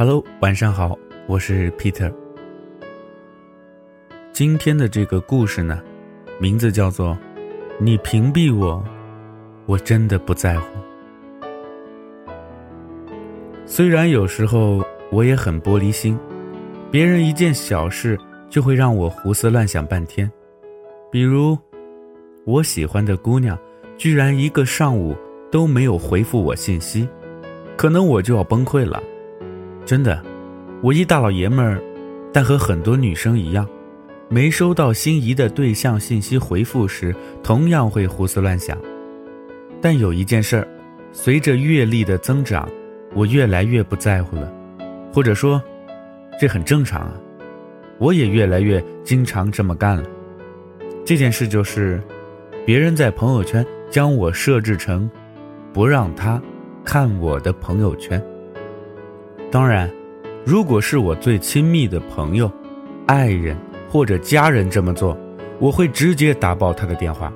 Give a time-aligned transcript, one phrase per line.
[0.00, 2.14] Hello，晚上好，我是 Peter。
[4.32, 5.82] 今天的这个故事呢，
[6.38, 7.18] 名字叫做
[7.82, 8.80] “你屏蔽我，
[9.66, 10.68] 我真的不在乎”。
[13.66, 14.80] 虽然有时候
[15.10, 16.16] 我也很玻璃心，
[16.92, 18.16] 别人一件小事
[18.48, 20.30] 就会让我胡思乱想半天，
[21.10, 21.58] 比如
[22.44, 23.58] 我喜欢的姑娘
[23.96, 25.16] 居然一个上午
[25.50, 27.08] 都没有回复我信息，
[27.76, 29.02] 可能我就要崩溃了。
[29.88, 30.22] 真的，
[30.82, 31.80] 我一大老爷们儿，
[32.30, 33.66] 但和很多女生一样，
[34.28, 38.76] 没收到心仪的对象信息回复时，同样会胡思乱想。
[39.80, 40.68] 但有一件事儿，
[41.10, 42.68] 随着阅历的增长，
[43.14, 44.52] 我越来越不在乎了，
[45.10, 45.58] 或者说，
[46.38, 47.14] 这很正常啊。
[47.96, 50.04] 我也越来越经常这么干了。
[51.02, 51.98] 这件事就是，
[52.66, 55.10] 别人在朋友圈将我设置成，
[55.72, 56.38] 不让他
[56.84, 58.22] 看我的朋友圈。
[59.50, 59.90] 当然，
[60.44, 62.50] 如果是我最亲密的朋友、
[63.06, 63.56] 爱人
[63.88, 65.16] 或者家人这么做，
[65.58, 67.32] 我会直接打爆他的电话。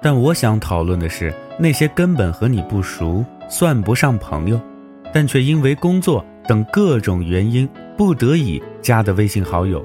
[0.00, 4.58] 但我想讨论的是那些根本和你不熟、算不上朋友，
[5.12, 9.84] 但却因为工作等各种原因不得已加的微信好友。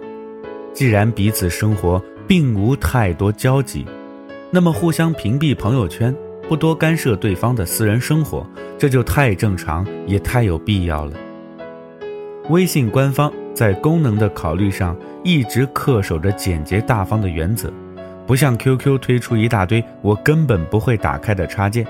[0.74, 3.86] 既然彼此生活并无太多交集，
[4.50, 6.16] 那么互相屏蔽朋友圈。
[6.48, 8.44] 不多干涉对方的私人生活，
[8.80, 11.12] 这就太正常，也太有必要了。
[12.48, 17.70] 微信官方在功能的考虑上一直恪守着简洁大方的原则，
[18.26, 21.86] 不像 QQ 推出一大堆我根本不会打开的插件。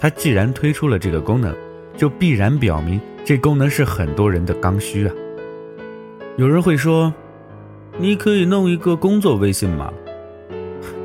[0.00, 1.54] 它既然推出了这个功能，
[1.96, 5.14] 就必然表明这功能是很多人的刚需啊。
[6.36, 7.14] 有人会说
[7.98, 9.92] ：“你可以弄一个工作微信吗？”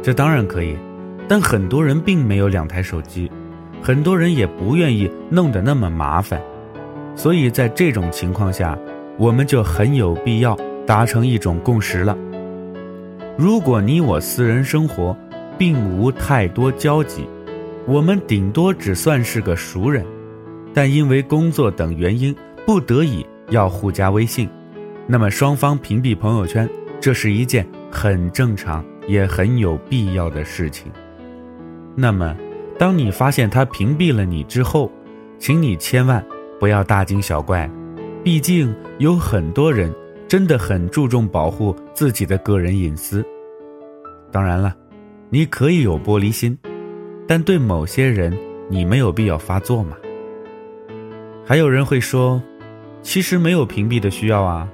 [0.01, 0.75] 这当然可以。
[1.27, 3.31] 但很多人并没有两台手机，
[3.81, 6.39] 很多人也不愿意弄得那么麻烦，
[7.15, 8.77] 所以在这种情况下，
[9.17, 12.15] 我们就很有必要达成一种共识了。
[13.37, 15.17] 如果你我私人生活
[15.57, 17.27] 并无太多交集，
[17.87, 20.05] 我们顶多只算是个熟人，
[20.73, 22.35] 但因为工作等原因
[22.67, 24.47] 不得已要互加微信，
[25.07, 30.91] 那么双方屏蔽朋友圈，这是一件很正常也很有必要的事情。
[31.95, 32.35] 那么，
[32.81, 34.91] 当你发现他屏蔽了你之后，
[35.37, 36.25] 请你千万
[36.59, 37.69] 不要大惊小怪，
[38.23, 39.93] 毕竟有很多人
[40.27, 43.23] 真的很注重保护自己的个人隐私。
[44.31, 44.75] 当然了，
[45.29, 46.57] 你可以有玻璃心，
[47.27, 48.35] 但对某些人
[48.67, 49.95] 你没有必要发作嘛。
[51.45, 52.41] 还有人会说，
[53.03, 54.67] 其实没有屏蔽的需要啊，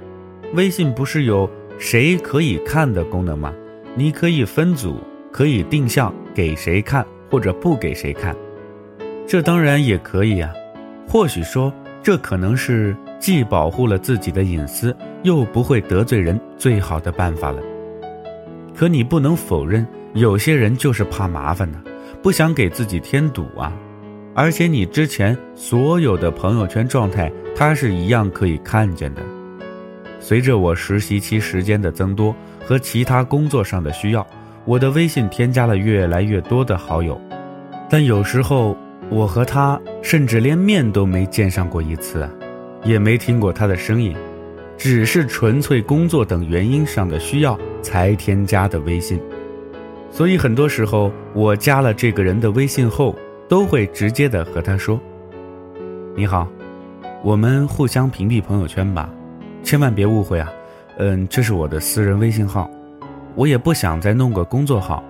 [0.53, 3.53] 微信不是有谁可以看的功能吗？
[3.96, 4.96] 你可以分组。
[5.29, 8.36] 可以定向给谁看或者不给谁看，
[9.28, 10.52] 这当然也可以啊。
[11.08, 11.72] 或许说
[12.04, 17.62] 这可能是既保护了自己的隐私，又不会得罪人最好的办法了。
[18.76, 21.82] 可你不能否认，有些人就是怕麻烦呢，
[22.22, 23.74] 不想给自己添堵啊。
[24.34, 29.22] 而且你之前所有的朋友圈状态，他是一样可以看见的。
[30.20, 34.26] 随着我实习期时间的增多和其他工作上的需要。
[34.67, 37.17] 我的微信添加了越来越多的好友，
[37.89, 38.75] 但有时候
[39.09, 42.29] 我和他甚至连面都没见上过一次，
[42.83, 44.13] 也没听过他的声音，
[44.78, 49.22] 只是纯粹工作等原因上的需要才添加的微信。
[50.11, 53.16] 所以很多时候我加了这个人的微信后，
[53.47, 54.99] 都会直接的和他说
[56.13, 56.45] ：“你好，
[57.23, 59.09] 我们互相屏蔽朋友圈吧，
[59.63, 60.51] 千万别误会啊，
[60.97, 62.69] 嗯，这是我的私人微信号。”
[63.38, 65.03] 我也不想再弄个工作号，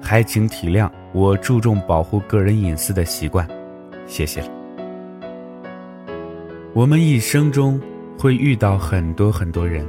[0.00, 3.44] 还请体谅我注重保护个人隐私的习惯，
[4.06, 4.46] 谢谢了。
[6.72, 7.80] 我们一生中
[8.16, 9.84] 会遇到很多很多人，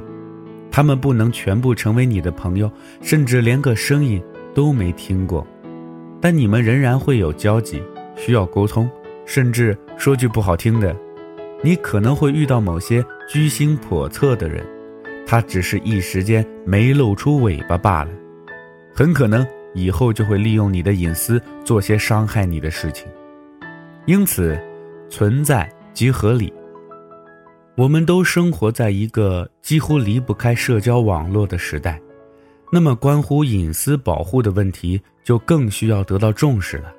[0.71, 4.19] 他们不能全部成为你的朋友，甚至连个声音
[4.55, 5.45] 都没听过，
[6.19, 7.79] 但你们仍然会有交集，
[8.15, 8.89] 需要沟通，
[9.23, 10.95] 甚至说句不好听的，
[11.61, 14.65] 你可能会遇到某些居心叵测的人。
[15.25, 18.11] 他只是一时间没露出尾巴罢了，
[18.93, 23.07] 很可能以后就会利用你的隐私做些伤害你的事情。
[24.05, 24.59] 因此，
[25.09, 26.53] 存在即合理。
[27.75, 31.99] 我们都生活在一个几乎离不开社交网络的时代，
[32.71, 36.93] 那么关乎隐私保护的问题就更需要得到重视了，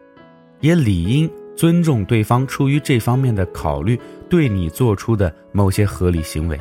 [0.61, 3.97] 也理应尊重对方出于这方面的考虑
[4.29, 6.59] 对你做出的某些合理行为。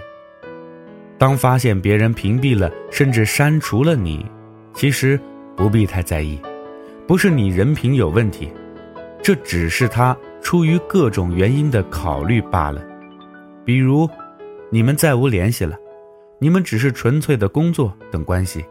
[1.17, 4.25] 当发现别人屏蔽了甚至删除了你，
[4.73, 5.19] 其实
[5.55, 6.39] 不必太在意，
[7.07, 8.51] 不是你人品有问题，
[9.21, 12.81] 这只是他出于各种原因的考虑罢了。
[13.63, 14.09] 比如，
[14.69, 15.77] 你们再无联系了，
[16.39, 18.65] 你们只是纯粹的工作等关系，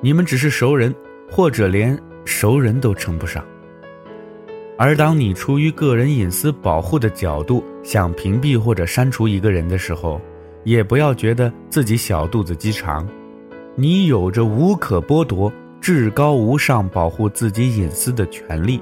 [0.00, 0.94] 你们只是熟人，
[1.28, 3.44] 或者连熟人都称不上。
[4.76, 10.20] 而当你出于个人隐私保护的角度想屏蔽或者删除一个人的时候，
[10.64, 13.06] 也不要觉得自己小肚子鸡肠，
[13.76, 18.80] 你有着无可剥夺、至高无上保护自己隐私的权利。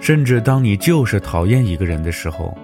[0.00, 2.56] 甚至当你就是讨厌一个人的时候，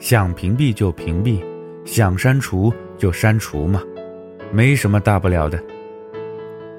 [0.00, 1.40] 想屏蔽就屏蔽，
[1.84, 3.80] 想删除就删除嘛，
[4.50, 5.62] 没什么大不了的。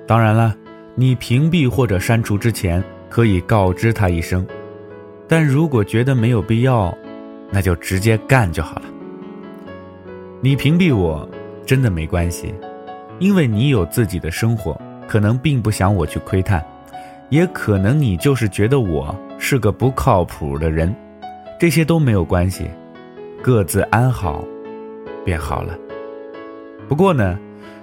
[0.05, 0.53] 当然了，
[0.95, 4.45] 你屏蔽或者删除之前可以告知他一声。
[5.27, 6.95] 但如果觉得没有必要，
[7.51, 8.85] 那就直接干就好了。
[10.45, 11.27] 你屏蔽我，
[11.65, 12.53] 真的没关系，
[13.17, 16.63] 因为你有自己的生活，可能并不想我去窥探，
[17.29, 20.95] 也可能你就是觉得我是个不靠谱的人，
[21.59, 22.65] 这些都没有关系，
[23.41, 24.45] 各自安好，
[25.25, 25.75] 便好了。
[26.87, 27.39] 不过呢，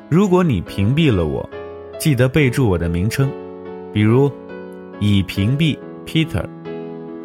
[0.09, 1.51] 如果你屏蔽了我，
[1.99, 3.29] 记得备注我的名称，
[3.93, 4.31] 比如
[5.01, 5.77] 已屏蔽
[6.07, 6.45] Peter。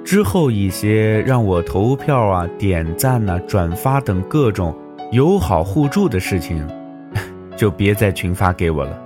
[0.04, 4.76] 之后一些让我投票啊、点赞呐、转发等各种
[5.12, 6.68] 友好互助的事情，
[7.56, 9.02] 就别再群发给我了，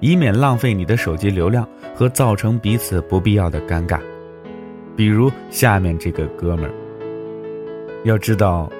[0.00, 4.00] 以免浪费你的手机流量和造成彼此不必要的尴尬。
[4.96, 6.72] 比如下面这个哥们儿，
[8.04, 8.70] 要知道，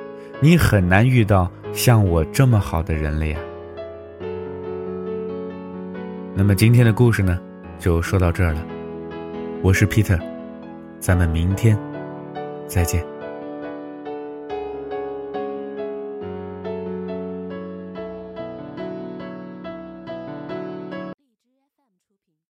[0.40, 3.38] 你很难遇到像我这么好的人了呀。
[6.34, 7.38] 那么今天的故事呢，
[7.78, 8.64] 就说到这儿了。
[9.62, 10.20] 我是 Peter。
[11.00, 11.78] 咱们明天
[12.66, 13.09] 再见。